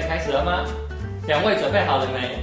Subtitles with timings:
[0.00, 0.64] 开始了吗？
[1.26, 2.38] 两位准备好了没？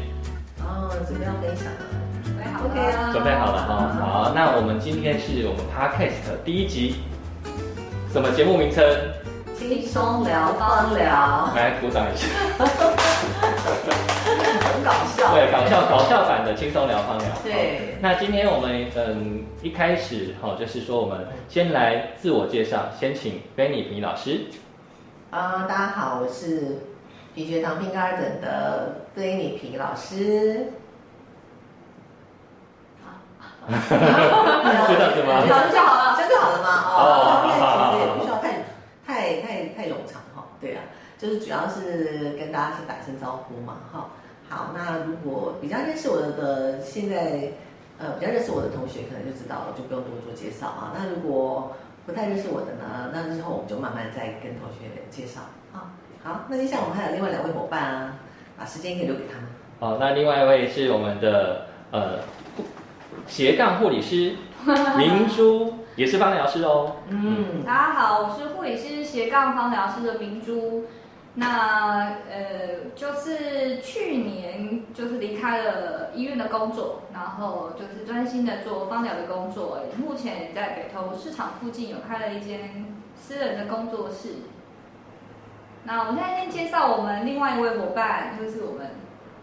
[0.64, 1.80] 哦，准备要分享了。
[2.24, 3.90] 准备好 OK 啊准备好了哈。
[4.00, 6.96] 好，那我们今天是我们 Podcast 第一集，
[8.12, 8.84] 什么节目名称？
[9.56, 12.28] 轻松聊芳疗，来鼓掌一下。
[14.64, 15.34] 很搞笑。
[15.36, 17.28] 对，搞笑搞笑版的轻松聊芳疗。
[17.44, 24.46] 对那今天我们嗯一开始哈，就是说我们先来自我介绍，先请 Benny 皮老师。
[25.30, 26.80] 啊、大家好，我是
[27.34, 30.68] 皮学堂 Pink Garden 的菲尼皮老师。
[33.68, 36.68] 就这样子吗这样就好了，这样就好了吗？
[36.88, 38.66] 哦哦，好好好其实也不需要太
[39.06, 40.44] 太太太冗长哈。
[40.60, 40.82] 对啊，
[41.18, 44.10] 就是主要是跟大家先打声招呼嘛哈。
[44.50, 47.52] 好，那如果比较认识我的，现在
[48.00, 50.92] 呃比较认识我的同学可能就知道了，就不用多做介绍啊。
[50.98, 51.72] 那如果
[52.06, 55.94] 不太认识我的呢，那之后我们就慢慢再跟同学介绍啊。
[56.24, 58.14] 好，那接下来我们还有另外两位伙伴啊，
[58.56, 59.50] 把时间可以留给他们。
[59.80, 62.20] 好，那另外一位是我们的呃
[62.56, 62.64] 护
[63.26, 64.36] 斜杠护理师
[64.98, 66.98] 明珠，也是芳疗师哦。
[67.10, 70.86] 嗯，大家好，我是护理师斜杠芳疗师的明珠。
[71.34, 79.80] 那呃，就是去年就是离开了医院的工作，然后就是专心的做芳疗的工作。
[79.98, 82.86] 目前在北投市场附近有开了一间
[83.20, 84.36] 私人的工作室。
[85.84, 88.88] 那我现在先介绍我们另外一位伙伴，就是我们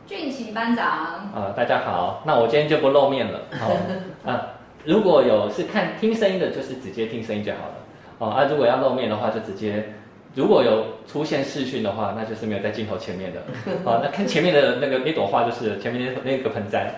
[0.06, 1.30] 俊奇班长。
[1.34, 3.40] 呃，大家好，那我今天就不露面了。
[3.58, 4.46] 好、啊，
[4.84, 7.74] 如果有是看听声音的，就是直接听声音就好了。
[8.18, 9.92] 哦，啊，如果要露面的话，就直接，
[10.34, 13.40] 如果有出现视讯的话，那就是没有在镜头前面的。
[13.84, 16.92] 哦，那看前面的那个那朵花，就是前面那那个盆栽，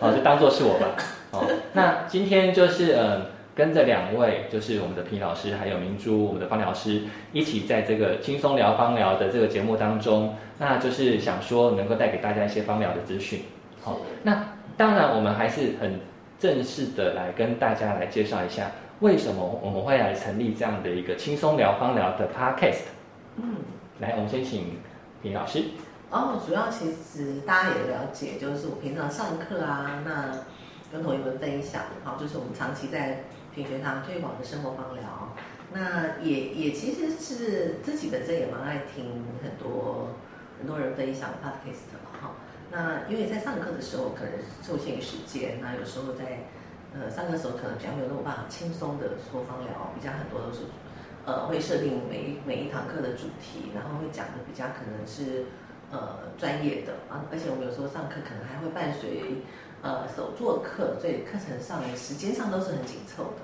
[0.00, 0.86] 哦，就当做是我吧。
[1.30, 3.22] 哦，那今天就是呃，
[3.54, 7.02] 跟着两位，就是我们的皮老师还有明珠，我们的芳疗师，
[7.32, 13.42] 一起在这个轻松聊芳疗的这个节目当中，那就是想说能够带给大家一些芳疗的资讯。
[13.82, 14.44] 好，那
[14.76, 16.00] 当然我们还是很
[16.38, 18.70] 正式的来跟大家来介绍一下，
[19.00, 22.84] 为什么我们会来成立这样的一个轻松聊芳疗的 podcast。
[23.36, 23.56] 嗯。
[24.00, 24.78] 来，我们先请
[25.22, 25.62] 皮老师。
[26.10, 30.30] 哦，主要其实大家也了解，就是我平常上课啊，那
[30.90, 33.24] 跟同学们分享，好，就是我们长期在
[33.54, 35.36] 品学堂推广的生活芳疗，
[35.72, 40.08] 那也也其实是自己本身也蛮爱听很多
[40.58, 42.30] 很多人分享 podcast 嘛，哈。
[42.70, 46.48] 那因为在上课的时候可能受限于时间，那有时候在
[46.94, 50.64] 呃上课的时候可能比较没有那么办法轻松的说芳疗，比较很多都是
[51.26, 55.44] 呃会设定每一每一堂课的主题，然后会讲的比较可能是
[55.90, 59.44] 呃专业的啊，而且我们有时候上课可能还会伴随
[59.82, 63.40] 呃手作课，所以课程上时间上都是很紧凑的。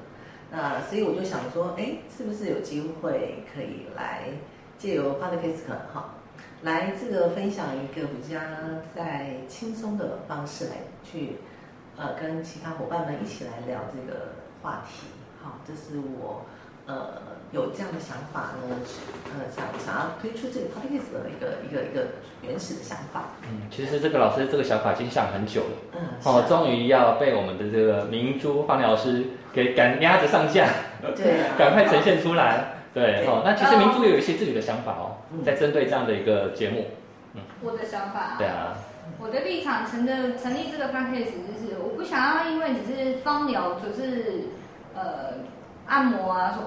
[0.50, 4.28] 那所以我就想说，哎，是不是有机会可以来
[4.78, 6.14] 借由 podcast 哈，
[6.62, 8.38] 来这个分享一个比较
[8.94, 11.36] 在轻松的方式来去
[11.96, 14.28] 呃跟其他伙伴们一起来聊这个
[14.62, 15.08] 话题。
[15.42, 16.46] 好，这是我
[16.88, 17.06] 呃
[17.52, 18.76] 有这样的想法呢，
[19.32, 22.08] 呃想想要推出这个 podcast 的一个一个一个
[22.42, 23.30] 原始的想法。
[23.44, 25.76] 嗯，其实这个老师这个想法已经想很久了。
[25.94, 30.66] 嗯，哦，终于要被我们的这个明珠芳疗师给赶鸭子上架，
[31.16, 32.74] 对啊， 赶快呈现出来。
[32.92, 36.86] 对，对哦，那其实明珠也有一些自己的想法哦，嗯在针对这样的一个节目。
[37.62, 38.76] 我的想法，对啊，
[39.20, 44.48] 我的立场成的成立这个 podcast 就是，我不想要因为只是芳疗，就是
[44.94, 45.34] 呃
[45.88, 46.58] 按摩啊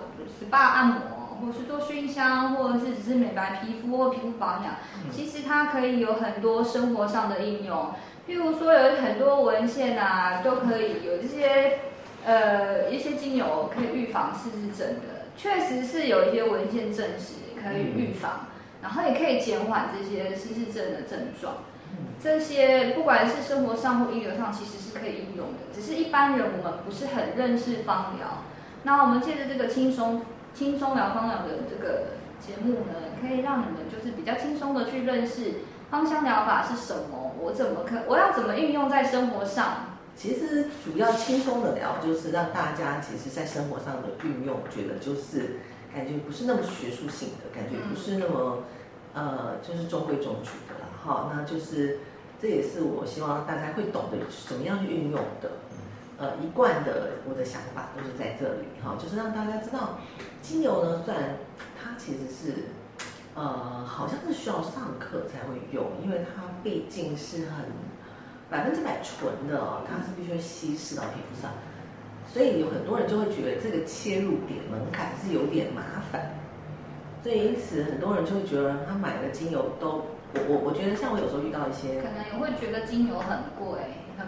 [0.41, 4.75] ，SPA 按摩，或是做熏香，或者是只是美白皮肤或皮肤保养，
[5.11, 7.91] 其实它可以有很多生活上的应用。
[8.27, 11.79] 譬如说有很多文献啊，都可以有这些
[12.25, 18.47] 呃一些精油可以预防失智症的，确实是有一些文献证实可以预防，
[18.81, 21.55] 然后也可以减缓这些失智症的症状。
[22.23, 25.73] 这些不管是生活上或医疗上，其实是可以应用的。
[25.73, 28.43] 只是一般人我们不是很认识芳疗。
[28.83, 30.23] 那我们借着这个轻松
[30.53, 32.07] 轻松聊芳疗的这个
[32.39, 35.53] 节目呢，可以让你们就是比较轻松的去认识
[35.89, 39.87] 芳香疗法是什么，我怎么可我要怎么运用在生活上。
[40.13, 45.61] 其实主要轻松的聊，就是让大家其实在生活上的运用，觉得就是
[45.95, 48.63] 感觉不是那么学术性的，感觉不是那么
[49.13, 50.85] 呃，就是中规中矩的了。
[51.03, 51.99] 哈，那就是
[52.41, 54.17] 这也是我希望大家会懂得
[54.47, 55.49] 怎么样去运用的。
[56.21, 59.97] 呃，一贯的我的想法都是在这里哈，就是让大家知道，
[60.39, 61.37] 精油呢，虽然
[61.81, 62.65] 它其实是
[63.33, 67.65] 呃，好像是需要上课才会用，因为它毕竟是很
[68.51, 71.49] 百分之百纯的，它是必须稀释到皮肤上，
[72.31, 75.81] 所以有很多人就会觉得这个切入点门槛是有点麻
[76.11, 76.37] 烦。
[77.23, 84.27] 所以因此很多人就会觉得他买的精油都，我我我觉得像我有时候遇到一些可，能也会觉得精油很贵，很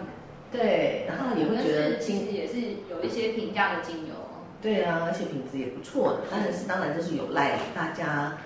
[0.56, 4.14] 对，然后也会觉得其精实也是有一些平价的精油。
[4.62, 8.38] 对啊，而且品质也不错的，但是当然这是有赖大家，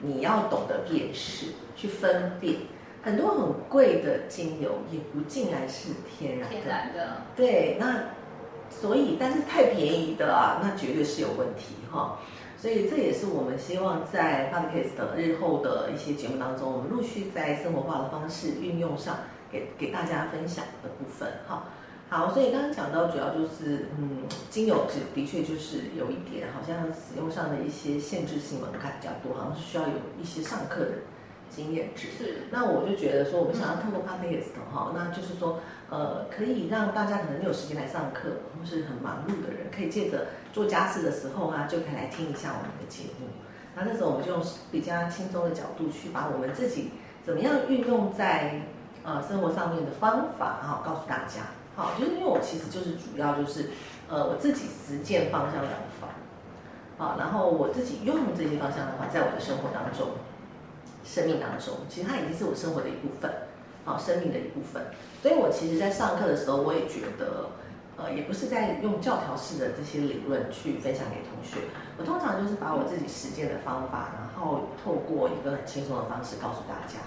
[0.00, 2.56] 你要懂得辨识，去分辨。
[3.02, 8.04] 很多很贵的精油也不尽然是天然天的，然的，对，那
[8.68, 12.18] 所以但是太便宜的啊，那绝对是有问题哈。
[12.58, 19.16] 所以这也是我们希望在 podcast 的日后的一些节目当中，我们陆续在生活化的方式运用上，
[19.50, 21.64] 给给大家分享的部分哈。
[22.08, 30.90] 好，所以刚刚讲到主要就是，嗯，精油是的确就是有一点好像使用上的一些限制性门槛比较多，好像是需要有一些上课的
[31.48, 32.08] 经验值。
[32.18, 43.28] 是那我就觉得说，我们想要透过 podcast 哈，那就是说，呃，可以让大家可能没有时间来上课，或是很忙碌的人，可以借着做家事的时候啊，就可以来听一下我们的节目。
[43.76, 44.42] 那那时候我们就用
[44.72, 46.90] 比较轻松的角度去把我们自己
[47.24, 48.62] 怎么样运用在
[49.02, 51.42] 呃生活上面的方法哈、告诉大家。
[51.76, 53.70] 好，就是因为我其实就是主要就是
[54.08, 55.70] 呃我自己实践方向疗
[56.00, 56.08] 法，
[56.98, 60.08] 好，然后我自己用这些方向疗法在我的生活当中。
[61.02, 63.32] 生命当中，其实它已经是我生活的一部分，
[63.86, 64.84] 好，生命的一部分。
[65.22, 67.48] 所以我其实，在上课的时候，我也觉得，
[67.96, 71.66] 呃，也不是在用教条式的这些理论去分享给同学，
[71.96, 77.00] 我通常就是把我自己实践的方法，然后透过一个很轻松的方式告诉大家。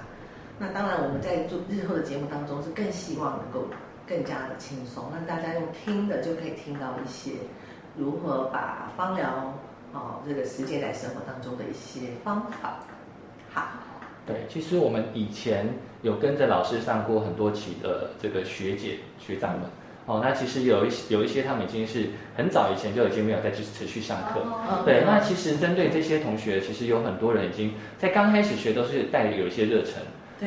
[0.60, 3.68] 那当然，我们在做日后的节目当中，是更希望能够
[4.08, 7.32] 更加的轻松，让大家用听的就可以听到一些
[7.98, 9.54] 如何把芳疗
[9.94, 12.80] 哦这个实践在生活当中的一些方法。
[13.52, 13.64] 好。
[14.26, 15.68] 对，其实我们以前
[16.02, 19.64] 有跟着老师上过很多期的这个学姐学长们，
[20.06, 22.08] 哦，那其实有一些有一些他们已经是
[22.38, 24.40] 很早以前就已经没有再去持续上课。
[24.40, 29.96] 哦对，那其实针对这些同学，其实有很多人已经在刚开始学都是带有一些热忱，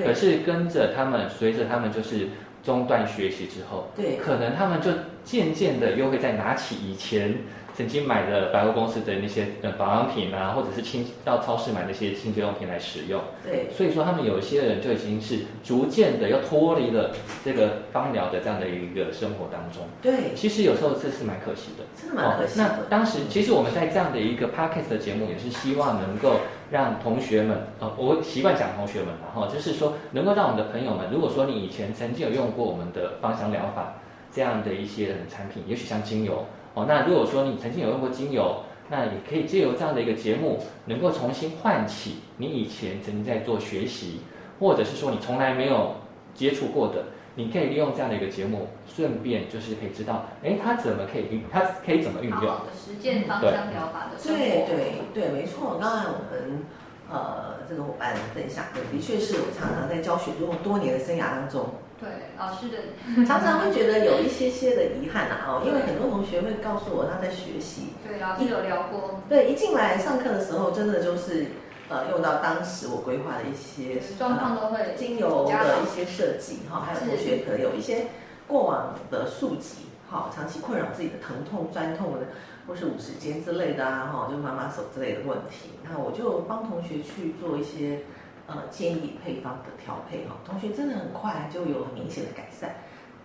[0.05, 2.29] 可是跟着他们，随着他们就是
[2.63, 4.17] 中断学习之后，对。
[4.17, 4.91] 可能他们就
[5.25, 7.35] 渐渐的又会再拿起以前
[7.77, 13.21] 曾经买的百货公司的那些呃保养品啊，或者是清到超市买那些清洁用品来使用。
[13.45, 17.11] 对所以说，他们有一些人就已经是逐渐的要脱离了
[17.45, 19.83] 这个芳疗的这样的一个生活当中。
[20.01, 21.85] 对，其实有时候这是蛮可惜的。
[22.01, 22.85] 真的蛮可惜那的。
[22.89, 26.41] 当时其实我们在这样的一个 podcast 的节目，也是希望能够
[26.71, 33.95] 让同学们，呃，我习惯讲同学们然后就是说能够让我们的朋友们，如果说你以前曾经有用过我们的芳香疗法
[34.33, 36.47] 这样的一些产品，也许像精油
[36.77, 44.21] 哦，那如果说你曾经有用过精油，那也可以借由这样的一个节目，能够重新唤起你以前曾经在做学习，
[44.61, 45.95] 或者是说你从来没有
[46.35, 47.07] 接触过的。
[47.35, 52.41] 你可以利用这样的一个节目，顺便就是可以知道，哎，它怎么可以运，它可以怎么运用。
[52.41, 54.39] 好好的实践芳香疗法的生活。
[54.39, 55.79] 对对对，没错。
[55.81, 56.65] 刚才我们
[57.11, 61.67] 呃这个伙伴分享的，的确是我常常在教学中多年的生涯当中，
[61.99, 62.09] 对
[62.39, 62.77] 老师的
[63.25, 71.47] 常常会觉得有一些些的遗憾啊哦，因为很多同学会告诉我他在学习，对老师有聊过，对，一进来上课的时候，真的就是
[71.89, 78.09] 呃用到当时我规划的一些状况都会呃精油的一些设计哈，还有同学可能有一些
[78.47, 82.27] 过往的宿疾，哈，长期困扰自己的疼痛、酸痛的，
[82.69, 88.01] 或是五十肩之类的啊，哈，就妈妈手之类的问题，那我就帮同学去做一些
[88.47, 92.77] 呃建议配方的调配哈，同学真的很快就有很明显的改善。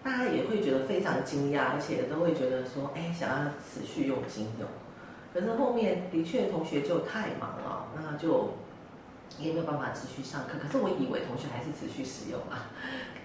[0.03, 4.65] 大家也会觉得非常惊讶，而且都会觉得说，哎，想要持续用精油。
[5.33, 8.55] 可是后面的确同学就太忙了，那就
[9.37, 10.57] 也没有办法持续上课。
[10.61, 12.67] 可是我以为同学还是持续使用啊，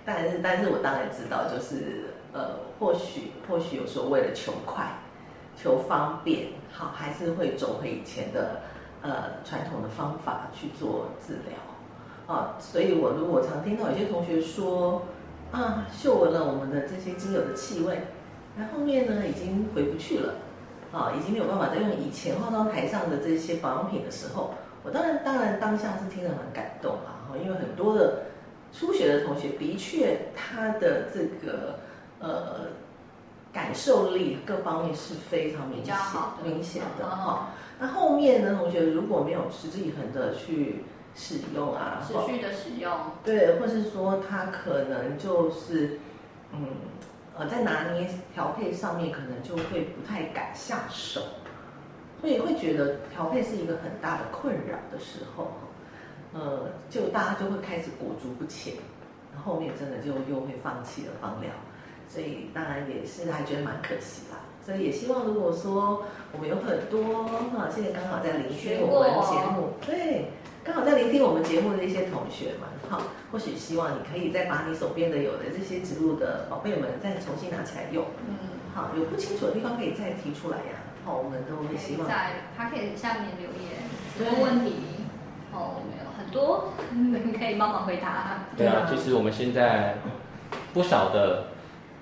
[0.04, 4.86] 但是但是我当然知道，就是呃，或许或许有时候为了求快、
[5.56, 8.60] 求方便，好，还是会走回以前的
[9.00, 11.56] 呃传统的方法去做治疗
[12.26, 12.56] 啊。
[12.58, 15.02] 所以我如果常听到有些同学说
[15.52, 18.02] 啊，嗅闻了我们的这些精油的气味，
[18.56, 20.34] 那后面呢已经回不去了。
[20.92, 28.22] 啊，已经没有办法再用以前化妆台上的这些保养品的时候，我当然当然当下是听得很感动啊，因为很多的
[28.72, 31.80] 初学的同学的确他的这个
[32.20, 32.70] 呃
[33.52, 35.94] 感受力各方面是非常明显
[36.42, 37.48] 明显的嗯哈。
[37.80, 40.84] 那后面呢，同学如果没有持之以恒的去
[41.16, 42.92] 使用啊，持续的使用，
[43.24, 45.98] 对，或是说他可能就是，
[46.52, 46.68] 嗯，
[47.36, 51.22] 呃，在拿捏调配上面可能就会不太敢下手，
[52.20, 55.52] 所以会觉得调配是一个很大的困扰的时候，
[56.34, 58.74] 呃，就大家就会开始裹足不前，
[59.42, 61.50] 后面真的就又会放弃了放疗，
[62.10, 64.36] 所以当然也是还觉得蛮可惜啦。
[64.64, 70.32] 所以也希望如果说我们有很多哈，现在刚好在聆听我们节目，对，
[70.66, 72.98] 刚好在聆听我们节目的一些同学们，哈，
[73.30, 78.34] 或许希望你可以再把你手边的有的这些植物的宝贝们再重新拿起来用，嗯，
[78.74, 83.86] 好，有不清楚的地方可以再提出来呀，好，我们都会希望在 p a c k e t 下面留言，
[84.18, 84.74] 什么问题？
[85.52, 88.46] 哦，没有很多你可以帮忙回答。
[88.56, 89.98] 对啊，其实我们现在
[90.74, 91.44] 不少的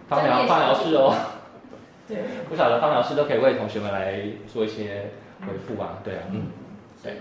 [0.09, 1.15] 芳疗芳疗师哦。
[2.09, 5.11] 对， 不少的芳疗师都可以为同学们来做一些
[5.43, 6.47] 回复啊，对啊，嗯，
[7.03, 7.13] 对。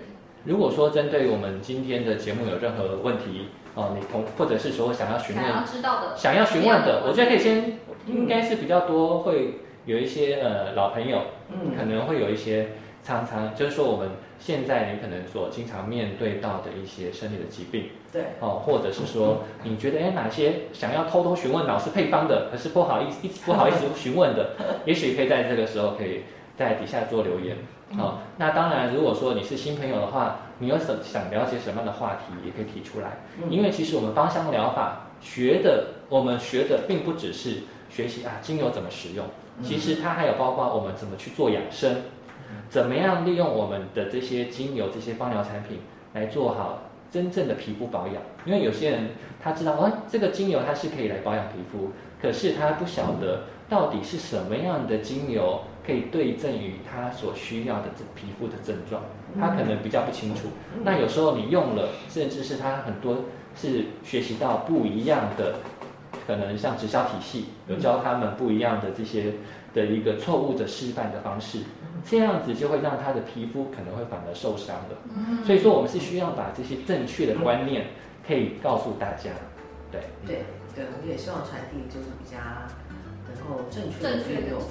[0.46, 12.70] 如果说针对我们今天的节目有任何问题哦，你同或者是说想要询问，想要知道的，想要询问的，我觉得可以先，应该是比较多会有一些呃老朋友，嗯，可能会有一些
[13.04, 14.10] 常常就是说我们。
[14.40, 24.50] 现在你可能所经常面对到的一些身体的疾病，对，哦，或者是说你觉得哎哪些想要偷偷询问老师配方的，可是不好意思一直不好意思询问的，
[24.86, 26.24] 也许可以在这个时候可以
[26.58, 27.56] 在底下做留言，
[27.96, 33.18] 好，那当然如果说你是新朋友的话，你有什想了解什么样的话题，也可以提出来，
[33.50, 39.26] 因为其实我们芳香疗法学的，我们学的并不只是学习啊精油怎么使用，
[39.62, 41.98] 其实它还有包括我们怎么去做养生。
[42.70, 45.80] 怎么样利用我们的这些精油、这些芳疗产品
[46.14, 48.16] 来做好真正的皮肤保养？
[48.46, 49.10] 因为有些人
[49.42, 59.02] 他知道，哦，这个精油它是可以来保养皮肤，可是他不晓得到底是什么样的精油可以对症于他所需要的这皮肤的症状，
[59.40, 60.48] 他可能比较不清楚。
[60.84, 63.18] 那有时候你用了，甚至是他很多
[63.56, 65.56] 是学习到不一样的，
[66.26, 69.34] 可能像直销体系有教他们不一样的这些
[69.74, 71.60] 的一个错误的示范的方式。
[72.06, 77.86] 这样子就会让他的皮肤可能会反而受伤了，所以说我们是需要把这些正确的观念
[78.28, 79.32] 可以告诉大家，
[79.90, 80.44] 对，对，
[80.76, 82.36] 对，我们也希望传递就是比较
[83.34, 84.62] 能够正确的运用，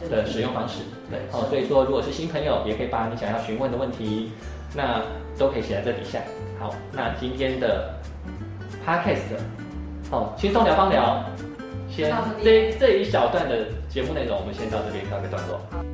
[0.00, 0.80] 对的使用方式，
[1.10, 4.32] 对，哦，所以说如果是新朋友，也可以把你想要询问的问题，
[4.74, 5.02] 那
[5.38, 6.20] 都可以写在这底下。
[6.58, 7.94] 好，那今天的
[8.86, 9.36] podcast，
[10.10, 11.24] 哦，轻松聊方聊，
[11.88, 15.91] 先这这一小段的节目内容，我们先到这边告个段落。